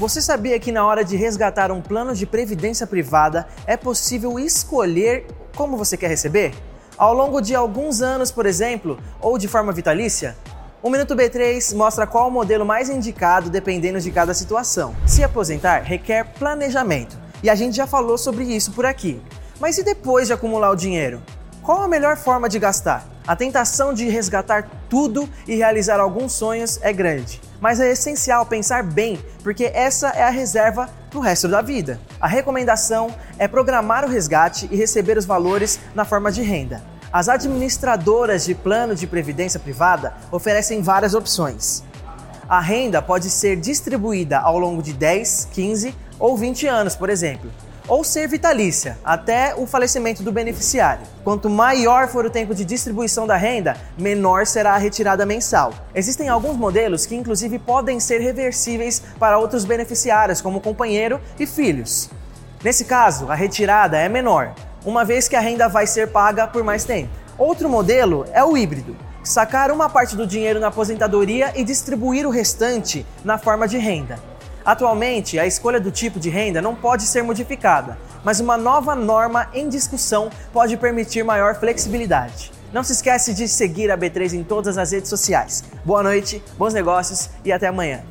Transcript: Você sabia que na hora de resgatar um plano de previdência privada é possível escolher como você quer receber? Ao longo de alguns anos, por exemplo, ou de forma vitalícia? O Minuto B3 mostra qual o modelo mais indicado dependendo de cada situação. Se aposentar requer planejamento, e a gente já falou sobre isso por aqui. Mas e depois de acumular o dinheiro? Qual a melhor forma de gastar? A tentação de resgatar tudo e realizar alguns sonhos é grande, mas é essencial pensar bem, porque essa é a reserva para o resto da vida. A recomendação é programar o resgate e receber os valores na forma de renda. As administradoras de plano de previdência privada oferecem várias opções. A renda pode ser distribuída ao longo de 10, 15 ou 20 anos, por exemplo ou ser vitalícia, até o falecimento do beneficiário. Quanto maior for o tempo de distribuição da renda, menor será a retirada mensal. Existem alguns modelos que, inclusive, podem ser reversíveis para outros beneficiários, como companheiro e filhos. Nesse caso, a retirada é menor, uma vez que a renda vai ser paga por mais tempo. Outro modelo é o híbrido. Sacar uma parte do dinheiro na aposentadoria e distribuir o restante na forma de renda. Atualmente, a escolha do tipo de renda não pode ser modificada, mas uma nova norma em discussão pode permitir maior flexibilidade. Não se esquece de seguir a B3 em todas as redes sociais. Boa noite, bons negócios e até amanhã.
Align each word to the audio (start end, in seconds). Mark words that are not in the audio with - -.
Você 0.00 0.22
sabia 0.22 0.58
que 0.58 0.72
na 0.72 0.82
hora 0.86 1.04
de 1.04 1.14
resgatar 1.14 1.70
um 1.70 1.82
plano 1.82 2.14
de 2.14 2.24
previdência 2.24 2.86
privada 2.86 3.46
é 3.66 3.76
possível 3.76 4.38
escolher 4.38 5.26
como 5.54 5.76
você 5.76 5.94
quer 5.94 6.08
receber? 6.08 6.54
Ao 6.96 7.12
longo 7.12 7.38
de 7.38 7.54
alguns 7.54 8.00
anos, 8.00 8.30
por 8.30 8.46
exemplo, 8.46 8.98
ou 9.20 9.36
de 9.36 9.46
forma 9.46 9.74
vitalícia? 9.74 10.34
O 10.82 10.88
Minuto 10.88 11.14
B3 11.14 11.76
mostra 11.76 12.06
qual 12.06 12.28
o 12.28 12.30
modelo 12.30 12.64
mais 12.64 12.88
indicado 12.88 13.50
dependendo 13.50 14.00
de 14.00 14.10
cada 14.10 14.32
situação. 14.32 14.96
Se 15.04 15.22
aposentar 15.22 15.80
requer 15.80 16.32
planejamento, 16.32 17.18
e 17.42 17.50
a 17.50 17.54
gente 17.54 17.76
já 17.76 17.86
falou 17.86 18.16
sobre 18.16 18.44
isso 18.44 18.72
por 18.72 18.86
aqui. 18.86 19.20
Mas 19.60 19.76
e 19.76 19.82
depois 19.82 20.28
de 20.28 20.32
acumular 20.32 20.70
o 20.70 20.76
dinheiro? 20.76 21.20
Qual 21.62 21.82
a 21.82 21.88
melhor 21.88 22.16
forma 22.16 22.48
de 22.48 22.58
gastar? 22.58 23.06
A 23.26 23.36
tentação 23.36 23.92
de 23.92 24.08
resgatar 24.08 24.68
tudo 24.88 25.28
e 25.46 25.54
realizar 25.54 26.00
alguns 26.00 26.32
sonhos 26.32 26.78
é 26.82 26.92
grande, 26.92 27.40
mas 27.60 27.78
é 27.78 27.90
essencial 27.92 28.46
pensar 28.46 28.82
bem, 28.82 29.22
porque 29.42 29.70
essa 29.74 30.08
é 30.08 30.22
a 30.22 30.30
reserva 30.30 30.88
para 31.10 31.18
o 31.18 31.22
resto 31.22 31.46
da 31.46 31.60
vida. 31.60 32.00
A 32.20 32.26
recomendação 32.26 33.14
é 33.38 33.46
programar 33.46 34.04
o 34.04 34.08
resgate 34.08 34.68
e 34.70 34.76
receber 34.76 35.18
os 35.18 35.26
valores 35.26 35.78
na 35.94 36.04
forma 36.04 36.32
de 36.32 36.42
renda. 36.42 36.82
As 37.12 37.28
administradoras 37.28 38.44
de 38.44 38.54
plano 38.54 38.94
de 38.94 39.06
previdência 39.06 39.60
privada 39.60 40.14
oferecem 40.30 40.80
várias 40.80 41.14
opções. 41.14 41.84
A 42.48 42.60
renda 42.60 43.02
pode 43.02 43.28
ser 43.30 43.56
distribuída 43.56 44.38
ao 44.38 44.58
longo 44.58 44.82
de 44.82 44.92
10, 44.92 45.48
15 45.52 45.94
ou 46.18 46.36
20 46.36 46.66
anos, 46.66 46.96
por 46.96 47.10
exemplo 47.10 47.50
ou 47.90 48.04
ser 48.04 48.28
vitalícia, 48.28 48.96
até 49.04 49.52
o 49.56 49.66
falecimento 49.66 50.22
do 50.22 50.30
beneficiário. 50.30 51.02
Quanto 51.24 51.50
maior 51.50 52.06
for 52.06 52.24
o 52.24 52.30
tempo 52.30 52.54
de 52.54 52.64
distribuição 52.64 53.26
da 53.26 53.36
renda, 53.36 53.76
menor 53.98 54.46
será 54.46 54.74
a 54.74 54.78
retirada 54.78 55.26
mensal. 55.26 55.74
Existem 55.92 56.28
alguns 56.28 56.56
modelos 56.56 57.04
que, 57.04 57.16
inclusive, 57.16 57.58
podem 57.58 57.98
ser 57.98 58.20
reversíveis 58.20 59.02
para 59.18 59.38
outros 59.38 59.64
beneficiários, 59.64 60.40
como 60.40 60.60
companheiro 60.60 61.20
e 61.36 61.46
filhos. 61.46 62.08
Nesse 62.62 62.84
caso, 62.84 63.28
a 63.28 63.34
retirada 63.34 63.98
é 63.98 64.08
menor, 64.08 64.54
uma 64.84 65.04
vez 65.04 65.26
que 65.26 65.34
a 65.34 65.40
renda 65.40 65.68
vai 65.68 65.86
ser 65.86 66.12
paga 66.12 66.46
por 66.46 66.62
mais 66.62 66.84
tempo. 66.84 67.10
Outro 67.36 67.68
modelo 67.68 68.24
é 68.32 68.44
o 68.44 68.56
híbrido. 68.56 68.96
Sacar 69.24 69.72
uma 69.72 69.88
parte 69.88 70.14
do 70.14 70.26
dinheiro 70.26 70.60
na 70.60 70.68
aposentadoria 70.68 71.52
e 71.56 71.64
distribuir 71.64 72.24
o 72.24 72.30
restante 72.30 73.04
na 73.24 73.36
forma 73.36 73.66
de 73.66 73.78
renda. 73.78 74.30
Atualmente, 74.64 75.38
a 75.38 75.46
escolha 75.46 75.80
do 75.80 75.90
tipo 75.90 76.20
de 76.20 76.28
renda 76.28 76.60
não 76.60 76.74
pode 76.74 77.04
ser 77.04 77.22
modificada, 77.22 77.98
mas 78.22 78.40
uma 78.40 78.56
nova 78.56 78.94
norma 78.94 79.48
em 79.54 79.68
discussão 79.68 80.30
pode 80.52 80.76
permitir 80.76 81.24
maior 81.24 81.54
flexibilidade. 81.54 82.52
Não 82.72 82.84
se 82.84 82.92
esquece 82.92 83.34
de 83.34 83.48
seguir 83.48 83.90
a 83.90 83.98
B3 83.98 84.34
em 84.34 84.44
todas 84.44 84.78
as 84.78 84.92
redes 84.92 85.08
sociais. 85.08 85.64
Boa 85.84 86.02
noite, 86.02 86.42
bons 86.56 86.72
negócios 86.72 87.30
e 87.44 87.52
até 87.52 87.66
amanhã. 87.66 88.02